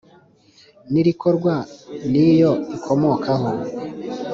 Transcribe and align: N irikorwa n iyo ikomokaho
N 0.91 0.93
irikorwa 1.01 1.53
n 2.11 2.13
iyo 2.29 2.51
ikomokaho 2.75 3.49